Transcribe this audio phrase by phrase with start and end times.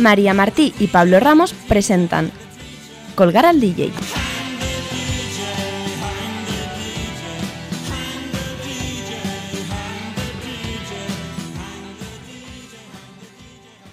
[0.00, 2.30] María Martí y Pablo Ramos presentan
[3.14, 3.90] Colgar al DJ.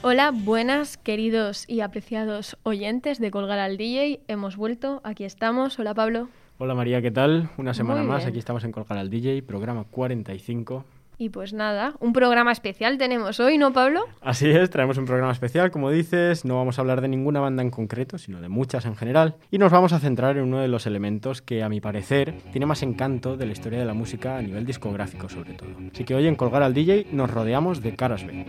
[0.01, 4.21] Hola, buenas queridos y apreciados oyentes de Colgar al DJ.
[4.27, 5.77] Hemos vuelto, aquí estamos.
[5.79, 6.29] Hola Pablo.
[6.59, 7.49] Hola María, ¿qué tal?
[7.57, 8.29] Una semana Muy más, bien.
[8.29, 10.85] aquí estamos en Colgar al DJ, programa 45.
[11.19, 14.05] Y pues nada, un programa especial tenemos hoy, ¿no Pablo?
[14.21, 17.63] Así es, traemos un programa especial, como dices, no vamos a hablar de ninguna banda
[17.63, 20.67] en concreto, sino de muchas en general, y nos vamos a centrar en uno de
[20.67, 24.37] los elementos que, a mi parecer, tiene más encanto de la historia de la música
[24.37, 25.69] a nivel discográfico, sobre todo.
[25.91, 28.45] Así que hoy en Colgar al DJ nos rodeamos de caras B.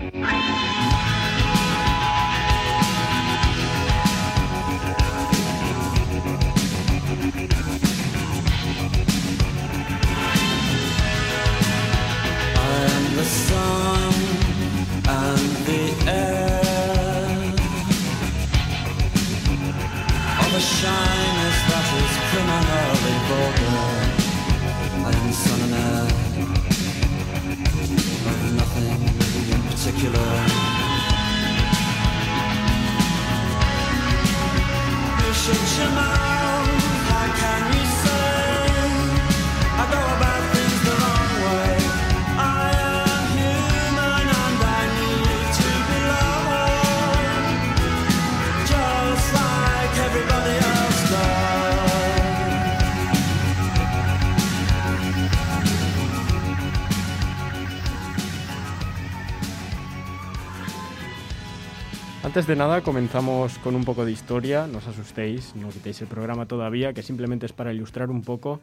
[62.38, 64.68] Antes de nada, comenzamos con un poco de historia.
[64.68, 68.60] No os asustéis, no quitéis el programa todavía, que simplemente es para ilustrar un poco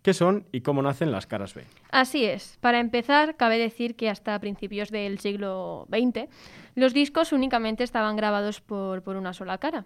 [0.00, 1.64] qué son y cómo nacen las caras B.
[1.90, 2.56] Así es.
[2.62, 6.26] Para empezar, cabe decir que hasta principios del siglo XX
[6.74, 9.84] los discos únicamente estaban grabados por, por una sola cara.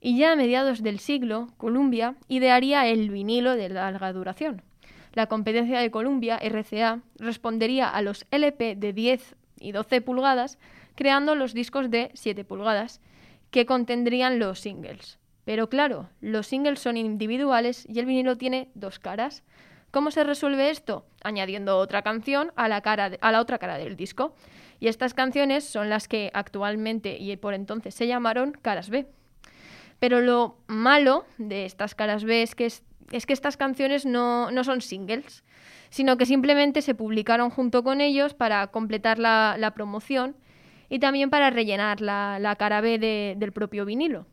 [0.00, 4.62] Y ya a mediados del siglo, Columbia idearía el vinilo de larga duración.
[5.12, 10.56] La competencia de Columbia, RCA, respondería a los LP de 10 y 12 pulgadas,
[11.00, 13.00] creando los discos de 7 pulgadas,
[13.50, 15.18] que contendrían los singles.
[15.46, 19.42] Pero claro, los singles son individuales y el vinilo tiene dos caras.
[19.90, 21.06] ¿Cómo se resuelve esto?
[21.24, 24.34] Añadiendo otra canción a la, cara a la otra cara del disco.
[24.78, 29.06] Y estas canciones son las que actualmente y por entonces se llamaron caras B.
[30.00, 32.82] Pero lo malo de estas caras B es que, es,
[33.26, 35.44] que estas canciones no, no son singles,
[35.88, 40.36] sino que simplemente se publicaron junto con ellos para completar la promoción
[40.90, 44.26] y también para rellenar la, la cara B de- del propio vinilo.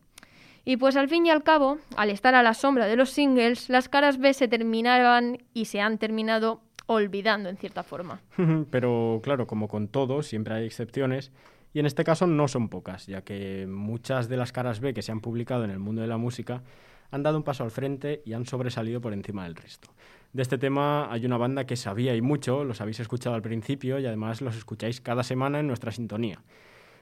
[0.65, 3.69] Y pues al fin y al cabo, al estar a la sombra de los singles,
[3.69, 8.19] las caras B se terminaban y se han terminado olvidando en cierta forma.
[8.69, 11.31] Pero claro, como con todo, siempre hay excepciones.
[11.73, 15.01] Y en este caso no son pocas, ya que muchas de las caras B que
[15.01, 16.63] se han publicado en el mundo de la música
[17.11, 19.89] han dado un paso al frente y han sobresalido por encima del resto.
[20.33, 23.99] De este tema hay una banda que sabía y mucho, los habéis escuchado al principio
[23.99, 26.41] y además los escucháis cada semana en nuestra sintonía.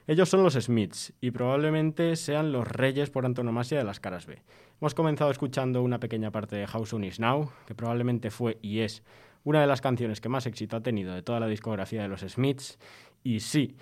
[0.06, 4.40] Ellos son los Smiths y probablemente sean los reyes por antonomasia de las caras B.
[4.80, 8.80] Hemos comenzado escuchando una pequeña parte de How Soon Is Now, que probablemente fue y
[8.80, 9.02] es
[9.42, 12.20] una de las canciones que más éxito ha tenido de toda la discografía de los
[12.20, 12.78] Smiths,
[13.24, 13.76] y sí,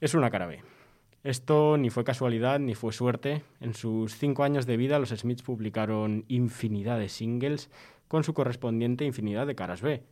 [0.00, 0.60] es una cara B.
[1.22, 3.42] Esto ni fue casualidad ni fue suerte.
[3.60, 7.68] En sus cinco años de vida, los Smiths publicaron infinidad de singles
[8.08, 10.02] con su correspondiente infinidad de caras B.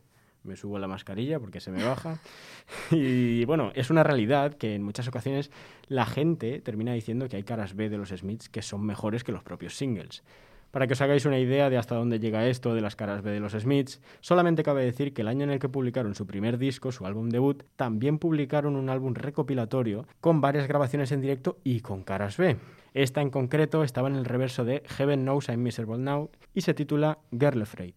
[0.43, 2.19] Me subo la mascarilla porque se me baja.
[2.91, 5.49] Y bueno, es una realidad que en muchas ocasiones
[5.87, 9.31] la gente termina diciendo que hay caras B de los Smiths que son mejores que
[9.31, 10.23] los propios singles.
[10.71, 13.31] Para que os hagáis una idea de hasta dónde llega esto de las caras B
[13.31, 16.57] de los Smiths, solamente cabe decir que el año en el que publicaron su primer
[16.57, 21.79] disco, su álbum debut, también publicaron un álbum recopilatorio con varias grabaciones en directo y
[21.81, 22.57] con caras B.
[22.93, 26.73] Esta en concreto estaba en el reverso de Heaven Knows I'm Miserable Now y se
[26.73, 27.93] titula Girl Afraid.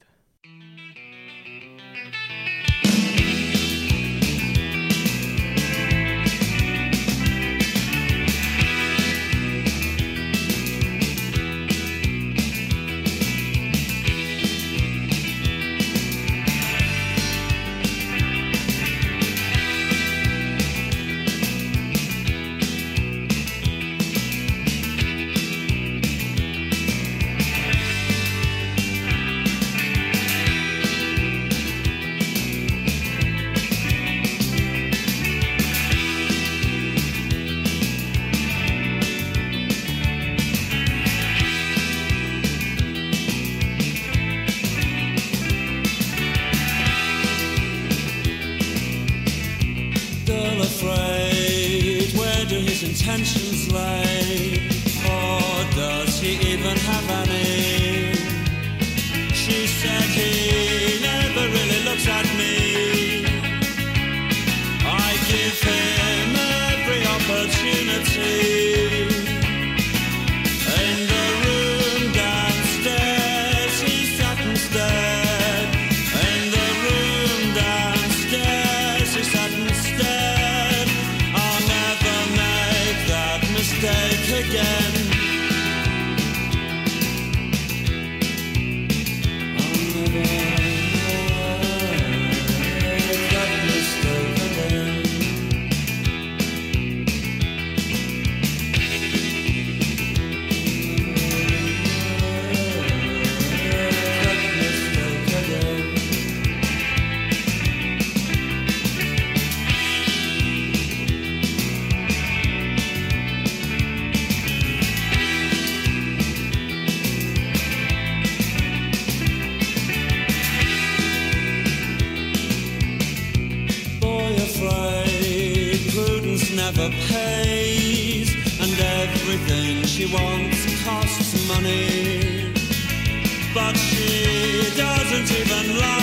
[135.72, 136.01] Love.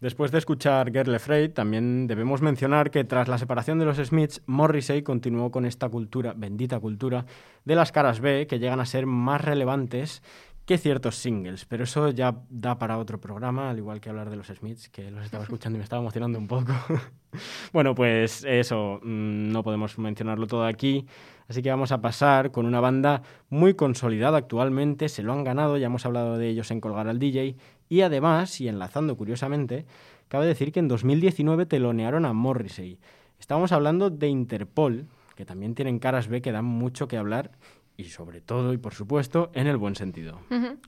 [0.00, 4.40] Después de escuchar Girl Afraid, también debemos mencionar que tras la separación de los Smiths,
[4.46, 7.26] Morrissey continuó con esta cultura, bendita cultura,
[7.66, 10.22] de las caras B, que llegan a ser más relevantes
[10.64, 11.66] que ciertos singles.
[11.66, 15.10] Pero eso ya da para otro programa, al igual que hablar de los Smiths, que
[15.10, 16.72] los estaba escuchando y me estaba emocionando un poco.
[17.72, 21.06] bueno, pues eso, mm, no podemos mencionarlo todo aquí.
[21.46, 25.76] Así que vamos a pasar con una banda muy consolidada actualmente, se lo han ganado,
[25.76, 27.56] ya hemos hablado de ellos en Colgar al DJ,
[27.90, 29.84] y además, y enlazando curiosamente,
[30.28, 33.00] cabe decir que en 2019 telonearon a Morrissey.
[33.40, 37.50] Estamos hablando de Interpol, que también tienen caras B que dan mucho que hablar,
[37.96, 40.38] y sobre todo, y por supuesto, en el buen sentido.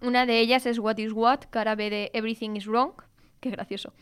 [0.01, 2.93] Una de ellas es What is What, cara B de Everything is Wrong.
[3.41, 3.93] Qué gracioso.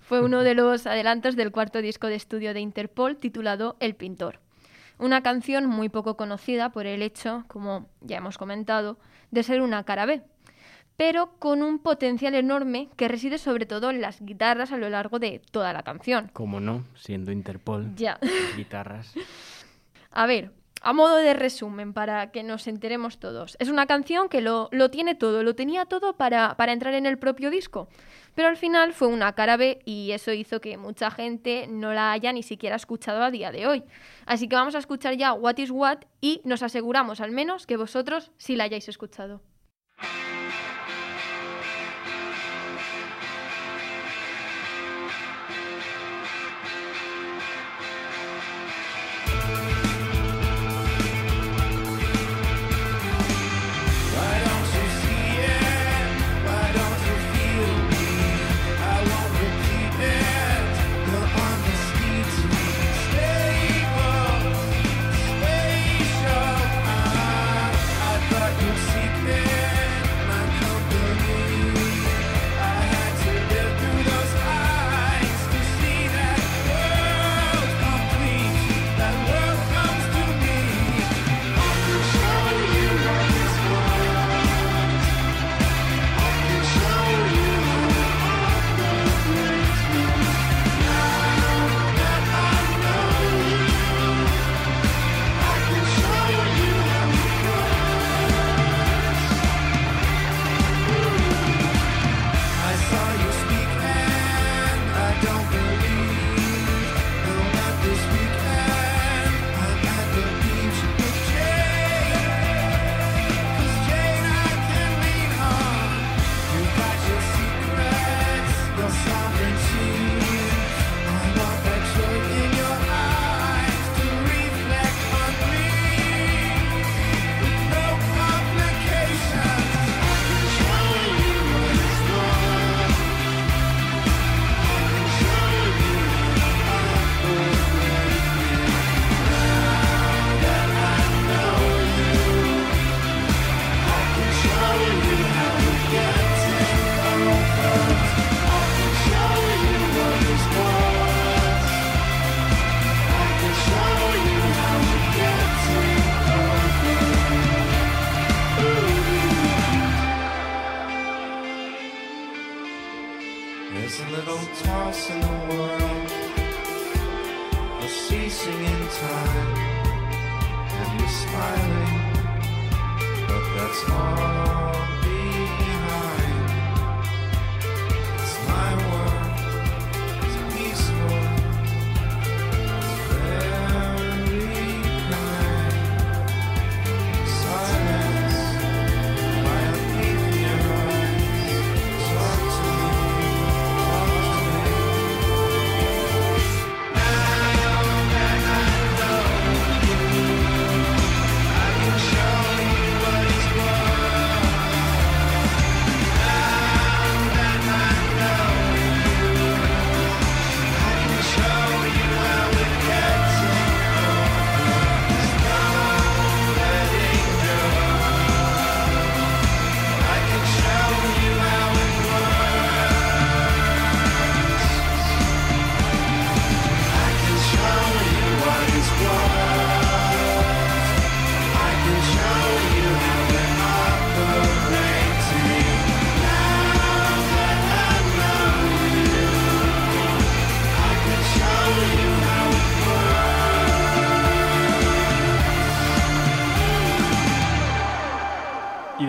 [0.00, 4.40] Fue uno de los adelantos del cuarto disco de estudio de Interpol titulado El Pintor.
[4.98, 8.98] Una canción muy poco conocida por el hecho, como ya hemos comentado,
[9.30, 10.22] de ser una cara B,
[11.04, 15.18] pero con un potencial enorme que reside sobre todo en las guitarras a lo largo
[15.18, 16.30] de toda la canción.
[16.32, 18.20] Como no, siendo Interpol, Ya.
[18.56, 19.12] guitarras.
[20.12, 23.56] A ver, a modo de resumen, para que nos enteremos todos.
[23.58, 27.06] Es una canción que lo, lo tiene todo, lo tenía todo para, para entrar en
[27.06, 27.88] el propio disco.
[28.36, 32.12] Pero al final fue una cara B y eso hizo que mucha gente no la
[32.12, 33.82] haya ni siquiera escuchado a día de hoy.
[34.24, 37.76] Así que vamos a escuchar ya What is What y nos aseguramos al menos que
[37.76, 39.40] vosotros sí la hayáis escuchado.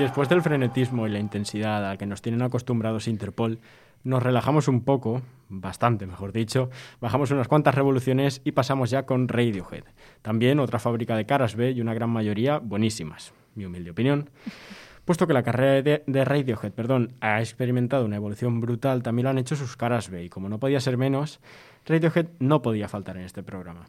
[0.04, 3.60] Después del frenetismo y la intensidad a que nos tienen acostumbrados Interpol,
[4.04, 6.70] nos relajamos un poco, bastante mejor dicho,
[7.00, 9.86] bajamos unas cuantas revoluciones y pasamos ya con Radiohead.
[10.22, 14.30] También otra fábrica de caras B y una gran mayoría buenísimas, mi humilde opinión.
[15.06, 19.30] Puesto que la carrera de, de Radiohead perdón, ha experimentado una evolución brutal, también lo
[19.30, 21.40] han hecho sus caras B y como no podía ser menos,
[21.86, 23.86] Radiohead no podía faltar en este programa.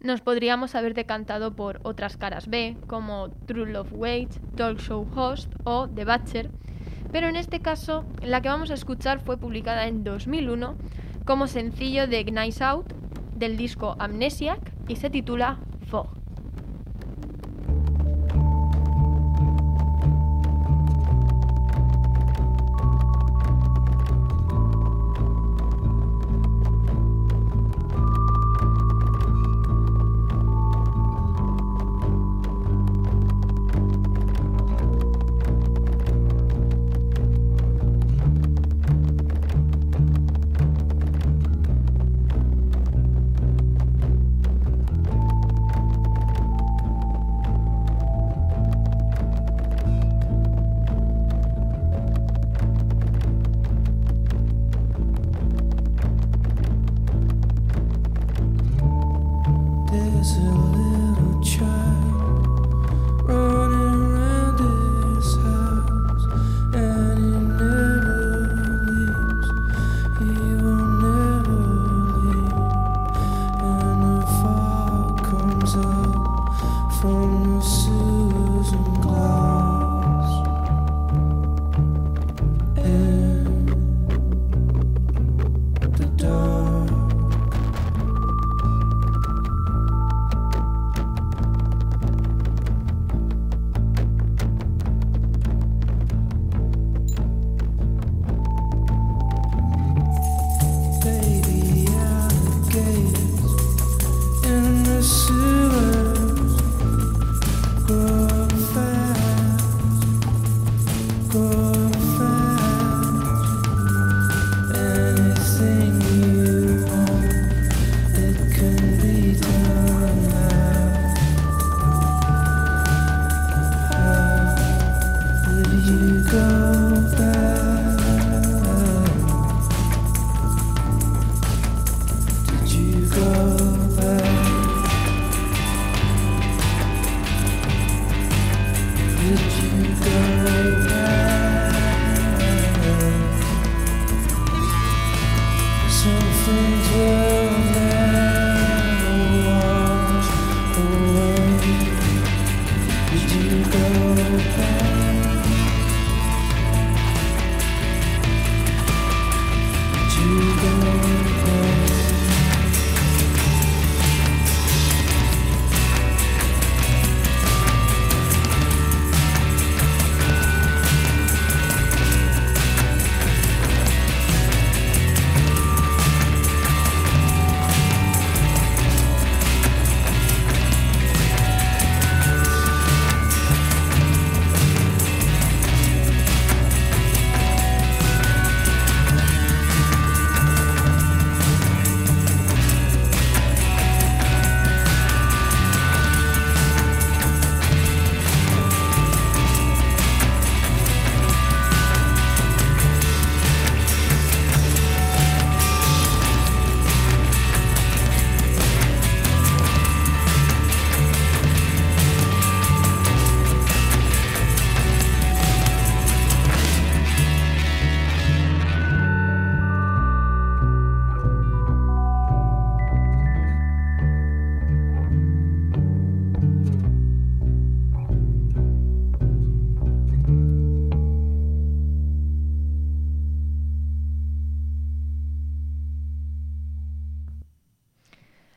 [0.00, 5.54] Nos podríamos haber decantado por otras caras B, como True Love Waits, Talk Show Host
[5.64, 6.50] o The Butcher,
[7.12, 10.76] pero en este caso la que vamos a escuchar fue publicada en 2001
[11.24, 12.92] como sencillo de Nice Out
[13.34, 16.25] del disco Amnesiac y se titula Fog.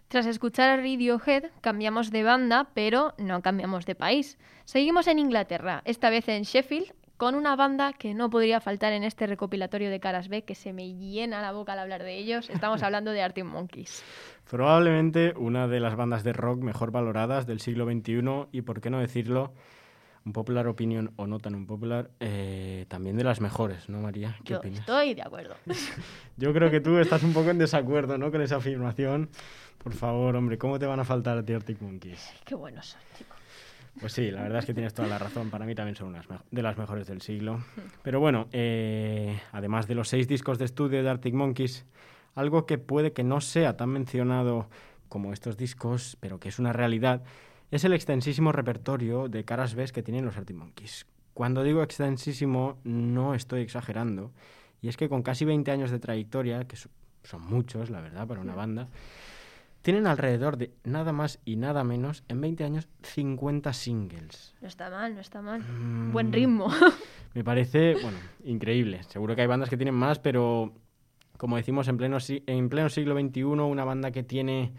[0.09, 4.39] Tras escuchar a Radiohead, cambiamos de banda, pero no cambiamos de país.
[4.65, 9.03] Seguimos en Inglaterra, esta vez en Sheffield, con una banda que no podría faltar en
[9.03, 12.49] este recopilatorio de caras B, que se me llena la boca al hablar de ellos.
[12.49, 14.03] Estamos hablando de Arctic Monkeys.
[14.49, 18.89] Probablemente una de las bandas de rock mejor valoradas del siglo XXI y, por qué
[18.89, 19.53] no decirlo,
[20.29, 24.37] un popular opinion o no tan un popular, eh, también de las mejores, ¿no, María?
[24.43, 24.81] ¿Qué Yo opinas?
[24.81, 25.55] estoy de acuerdo.
[26.37, 28.29] Yo creo que tú estás un poco en desacuerdo, ¿no?
[28.29, 29.29] Con esa afirmación.
[29.79, 32.31] Por favor, hombre, ¿cómo te van a faltar a ti Arctic Monkeys?
[32.45, 33.37] Qué buenos son, chicos.
[33.99, 35.49] Pues sí, la verdad es que tienes toda la razón.
[35.49, 37.63] Para mí también son unas de las mejores del siglo.
[38.03, 41.87] Pero bueno, eh, además de los seis discos de estudio de Arctic Monkeys,
[42.35, 44.69] algo que puede que no sea tan mencionado
[45.07, 47.23] como estos discos, pero que es una realidad,
[47.71, 51.05] es el extensísimo repertorio de caras B que tienen los Arctic Monkeys.
[51.33, 54.31] Cuando digo extensísimo, no estoy exagerando.
[54.81, 56.89] Y es que con casi 20 años de trayectoria, que so-
[57.23, 58.87] son muchos, la verdad, para una banda,
[59.81, 64.55] tienen alrededor de nada más y nada menos, en 20 años, 50 singles.
[64.61, 65.61] No está mal, no está mal.
[65.61, 66.67] Mm, Buen ritmo.
[67.33, 69.03] Me parece, bueno, increíble.
[69.03, 70.73] Seguro que hay bandas que tienen más, pero
[71.37, 74.73] como decimos, en pleno, en pleno siglo XXI, una banda que tiene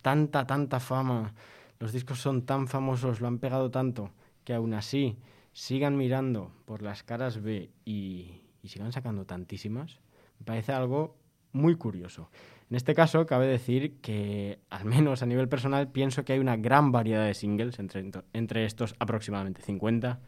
[0.00, 1.34] tanta, tanta fama,
[1.82, 4.12] los discos son tan famosos, lo han pegado tanto,
[4.44, 5.18] que aún así
[5.52, 9.98] sigan mirando por las caras B y, y sigan sacando tantísimas,
[10.38, 11.16] me parece algo
[11.50, 12.30] muy curioso.
[12.70, 16.56] En este caso, cabe decir que, al menos a nivel personal, pienso que hay una
[16.56, 20.20] gran variedad de singles entre, entre estos aproximadamente 50.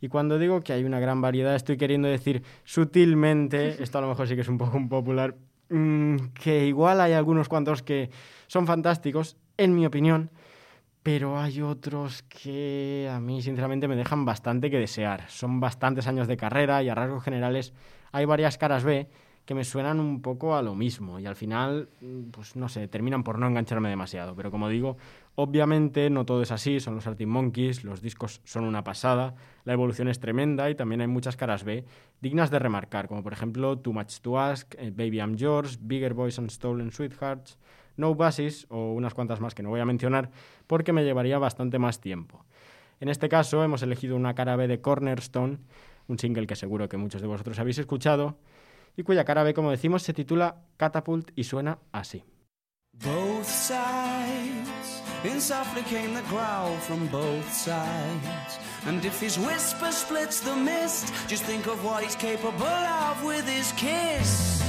[0.00, 4.08] Y cuando digo que hay una gran variedad, estoy queriendo decir sutilmente, esto a lo
[4.08, 5.34] mejor sí que es un poco un popular,
[5.68, 8.08] mm, que igual hay algunos cuantos que
[8.46, 10.30] son fantásticos, en mi opinión,
[11.06, 15.30] pero hay otros que a mí sinceramente me dejan bastante que desear.
[15.30, 17.72] Son bastantes años de carrera y a rasgos generales
[18.10, 19.08] hay varias caras B
[19.44, 22.88] que me suenan un poco a lo mismo y al final, mm, pues no sé,
[22.88, 24.34] terminan por no engancharme demasiado.
[24.34, 24.96] Pero como digo,
[25.36, 27.28] obviamente no todo es así, son los Arctic
[27.84, 31.84] los discos son una pasada, la evolución es tremenda y también hay muchas caras B
[32.20, 36.14] dignas de remarcar, como por ejemplo Too Much to Ask, eh, Baby I'm Yours, Bigger
[36.14, 37.56] Boys and Stolen Sweethearts,
[37.96, 40.30] No Basis o unas cuantas más que no voy a mencionar
[40.66, 42.44] porque me llevaría bastante más tiempo.
[43.00, 45.58] En este caso hemos elegido una cara B de Cornerstone,
[46.08, 48.38] un single que seguro que muchos de vosotros habéis escuchado,
[48.96, 52.24] y cuya cara B, como decimos, se titula Catapult y suena así.
[53.04, 58.58] Both sides, and softly came the growl from both sides.
[58.86, 63.46] And if his whisper splits the mist, just think of what he's capable of with
[63.46, 64.62] his kiss.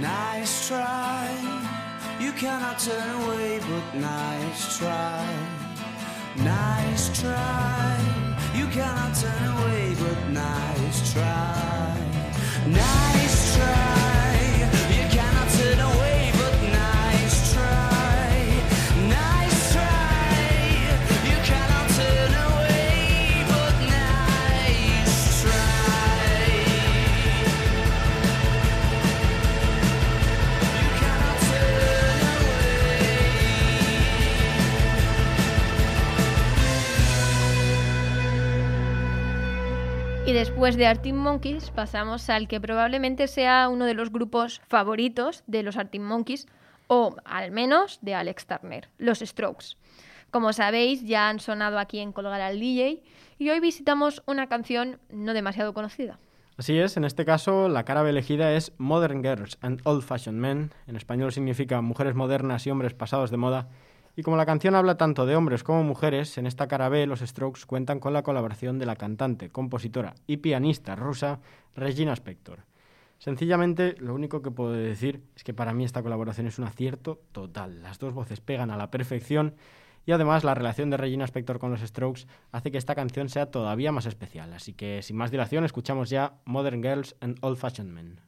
[0.00, 1.28] Nice try.
[2.18, 5.26] You cannot turn away, but nice try.
[6.36, 7.98] Nice try.
[8.54, 11.96] You cannot turn away, but nice try.
[12.66, 14.01] Nice try.
[40.32, 45.44] Y después de Arctic Monkeys pasamos al que probablemente sea uno de los grupos favoritos
[45.46, 46.46] de los Arctic Monkeys,
[46.86, 49.76] o al menos de Alex Turner, los Strokes.
[50.30, 53.02] Como sabéis, ya han sonado aquí en Colgar al DJ
[53.38, 56.18] y hoy visitamos una canción no demasiado conocida.
[56.56, 60.70] Así es, en este caso la cara elegida es Modern Girls and Old Fashioned Men.
[60.86, 63.68] En español significa mujeres modernas y hombres pasados de moda.
[64.14, 67.20] Y como la canción habla tanto de hombres como mujeres, en esta cara B los
[67.20, 71.40] Strokes cuentan con la colaboración de la cantante, compositora y pianista rusa
[71.74, 72.64] Regina Spektor.
[73.18, 77.20] Sencillamente, lo único que puedo decir es que para mí esta colaboración es un acierto
[77.32, 77.82] total.
[77.82, 79.54] Las dos voces pegan a la perfección
[80.04, 83.50] y además la relación de Regina Spektor con los Strokes hace que esta canción sea
[83.50, 84.52] todavía más especial.
[84.52, 88.20] Así que sin más dilación escuchamos ya Modern Girls and Old Fashioned Men.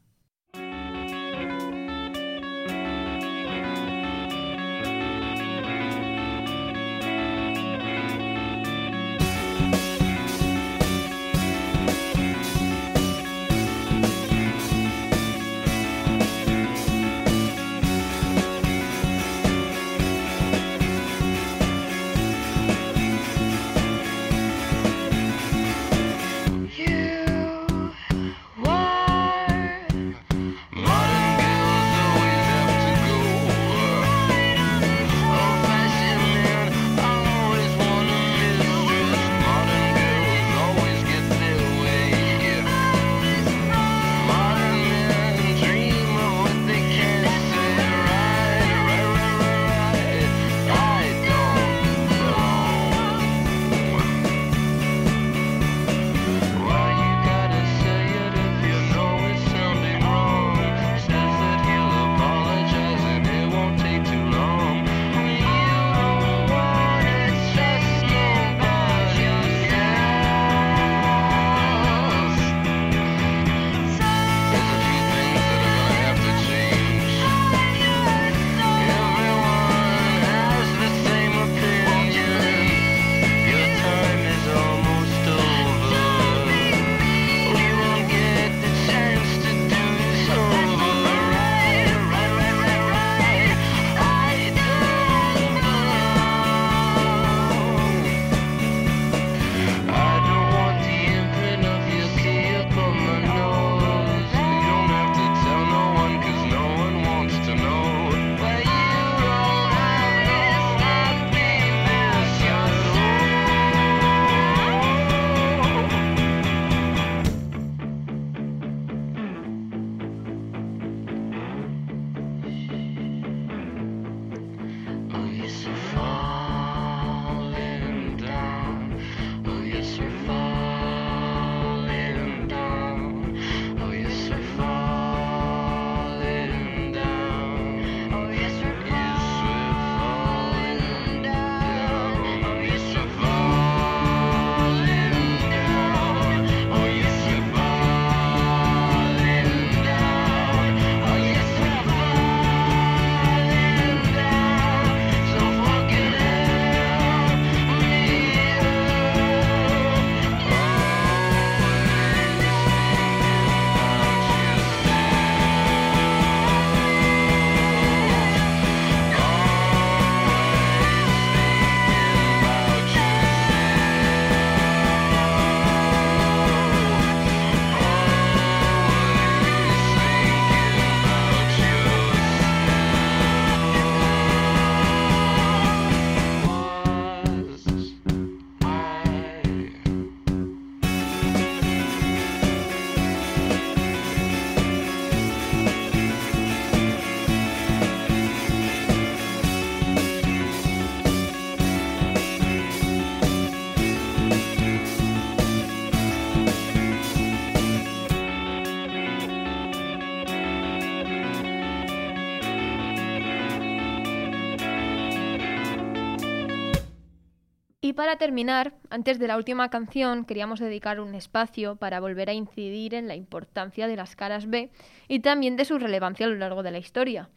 [217.94, 222.32] Y para terminar, antes de la última canción, queríamos dedicar un espacio para volver a
[222.32, 224.72] incidir en la importancia de las caras B
[225.06, 227.30] y también de su relevancia a lo largo de la historia.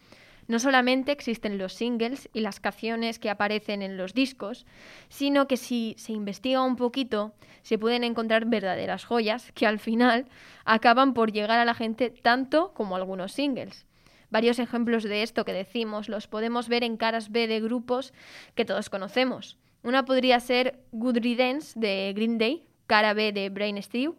[0.48, 4.65] No solamente existen los singles y las canciones que aparecen en los discos,
[5.10, 10.26] sino que si se investiga un poquito, se pueden encontrar verdaderas joyas que al final
[10.65, 13.86] acaban por llegar a la gente tanto como algunos singles.
[14.32, 18.12] Varios ejemplos de esto que decimos los podemos ver en caras B de grupos
[18.56, 19.56] que todos conocemos.
[19.84, 24.16] Una podría ser Good Riddance de Green Day, cara B de Brain Stew,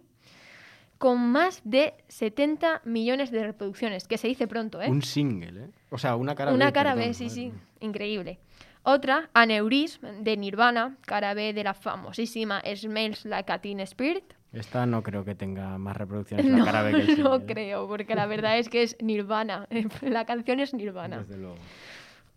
[0.98, 4.90] con más de 70 millones de reproducciones, que se dice pronto, ¿eh?
[4.90, 5.70] Un single, ¿eh?
[5.90, 6.56] O sea, una cara B.
[6.56, 8.38] Una cara perdón, B, sí, sí, increíble.
[8.82, 14.24] Otra, Aneurism de Nirvana, cara B de la famosísima Smells Like a Teen Spirit.
[14.52, 17.36] Esta no creo que tenga más reproducciones la No, cara B que el single, no
[17.36, 17.44] ¿eh?
[17.46, 19.68] creo, porque la verdad es que es Nirvana.
[20.02, 21.18] La canción es Nirvana.
[21.18, 21.56] Desde luego.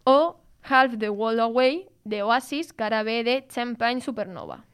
[0.04, 4.66] O Half the World Away de Oasis, cara B de Champagne Supernova.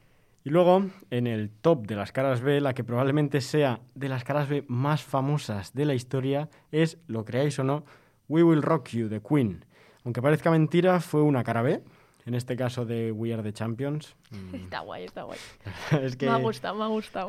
[0.47, 4.23] Y luego, en el top de las caras B, la que probablemente sea de las
[4.23, 7.83] caras B más famosas de la historia es, lo creáis o no,
[8.29, 9.65] We Will Rock You de Queen.
[10.05, 11.83] Aunque parezca mentira, fue una cara B,
[12.25, 14.15] en este caso de We Are the Champions.
[14.53, 15.39] Está guay, está guay.
[16.01, 16.27] es que...
[16.27, 17.27] Me ha gustado, me ha gustado.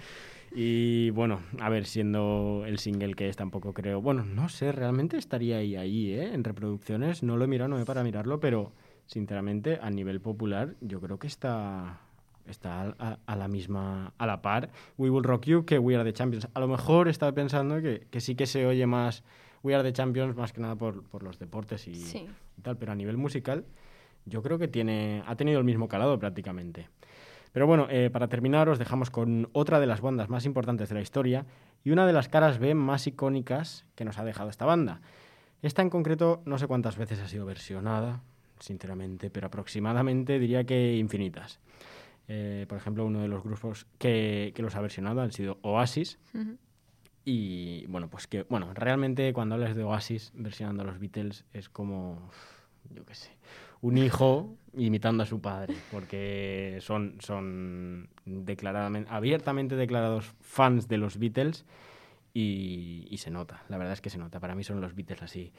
[0.54, 4.02] y bueno, a ver, siendo el single que es, tampoco creo.
[4.02, 6.34] Bueno, no sé, realmente estaría ahí, ahí, ¿eh?
[6.34, 7.22] En reproducciones.
[7.22, 8.72] No lo he mirado, no me para mirarlo, pero
[9.10, 12.00] sinceramente, a nivel popular, yo creo que está.
[12.46, 12.94] Está
[13.26, 16.48] a, la misma, a la par, We Will Rock You que We Are the Champions.
[16.52, 19.22] A lo mejor estaba pensando que, que sí que se oye más
[19.62, 22.26] We Are the Champions, más que nada por, por los deportes y, Sí.
[22.58, 23.64] y tal, pero a nivel musical,
[24.24, 26.88] yo creo que tiene, ha tenido el mismo calado prácticamente.
[27.52, 30.94] Pero bueno, eh, para terminar os dejamos con otra de las bandas más importantes de
[30.96, 31.46] la historia
[31.84, 35.02] y una de las caras B más icónicas que nos ha dejado esta banda.
[35.62, 38.22] Esta en concreto no sé cuántas veces ha sido versionada,
[38.60, 41.60] sinceramente, pero aproximadamente diría que infinitas.
[42.28, 46.18] Eh, por ejemplo, uno de los grupos que, que los ha versionado han sido Oasis.
[47.24, 51.68] Y bueno, pues que, bueno, realmente cuando hablas de Oasis versionando a los Beatles es
[51.68, 52.30] como,
[52.94, 53.30] yo qué sé,
[53.80, 61.18] un hijo imitando a su padre, porque son, son declaradamente, abiertamente declarados fans de los
[61.18, 61.64] Beatles
[62.32, 64.40] y, se nota, la verdad es que se nota.
[64.40, 65.52] Para mí son los Beatles así,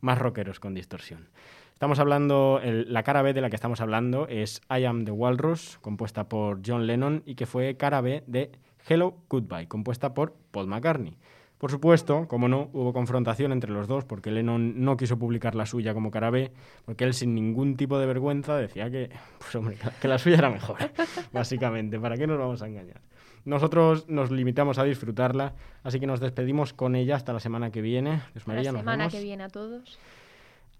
[0.00, 1.28] más rockeros con distorsión.
[1.72, 5.10] Estamos hablando, el- la cara B de la que estamos hablando es I Am the
[5.12, 8.50] Walrus, compuesta por John Lennon y que fue cara B de
[8.88, 11.16] Hello Goodbye, compuesta por Paul McCartney.
[11.58, 15.66] Por supuesto, como no, hubo confrontación entre los dos porque Lennon no quiso publicar la
[15.66, 16.52] suya como cara B,
[16.84, 20.50] porque él sin ningún tipo de vergüenza decía que, pues hombre, que la suya era
[20.50, 20.76] mejor,
[21.32, 23.00] básicamente, ¿para qué nos vamos a engañar?
[23.48, 27.80] Nosotros nos limitamos a disfrutarla, así que nos despedimos con ella hasta la semana que
[27.80, 28.20] viene.
[28.34, 29.14] Dios La nos semana vemos.
[29.14, 29.98] que viene a todos.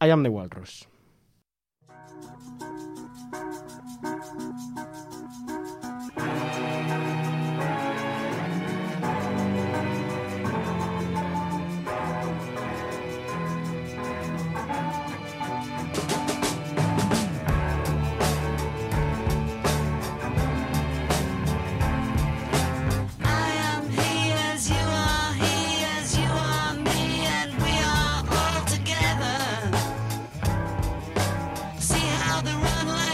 [0.03, 0.87] I am the Walrus.
[32.45, 33.08] the run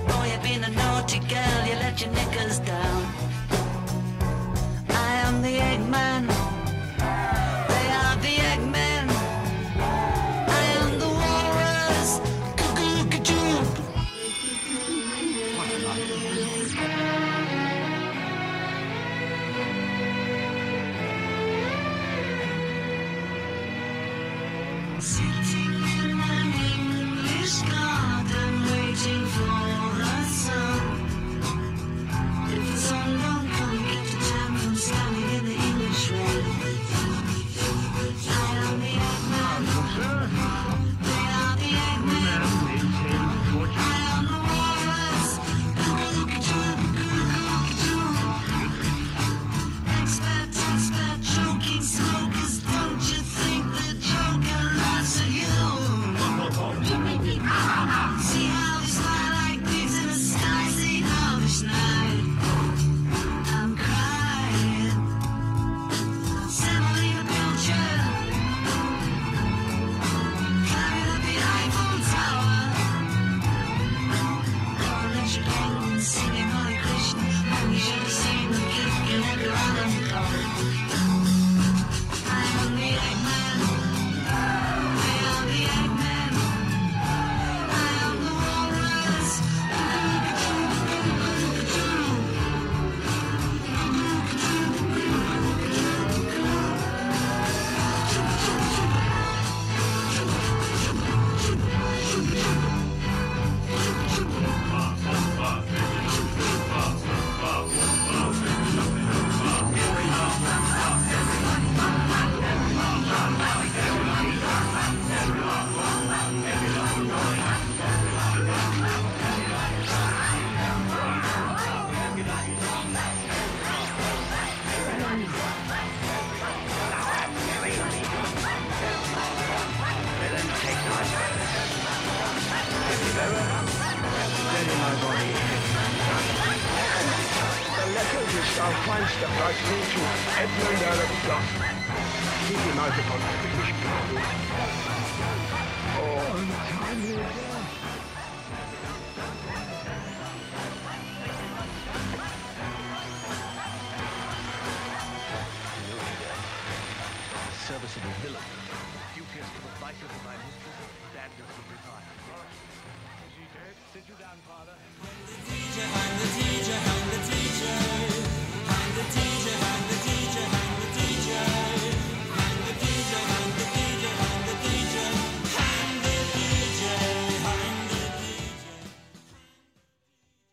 [0.00, 2.81] Boy, you've been a naughty girl, you let your knickers down.